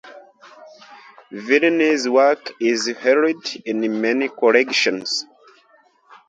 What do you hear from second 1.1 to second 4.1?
Virine’s work is held in